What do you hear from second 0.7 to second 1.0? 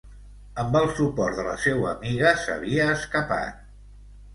el